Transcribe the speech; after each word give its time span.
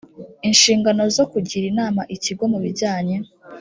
inshingano 0.47 1.03
zo 1.15 1.23
kugira 1.31 1.65
inama 1.71 2.01
ikigo 2.15 2.43
mu 2.51 2.59
bijyanye 2.63 3.17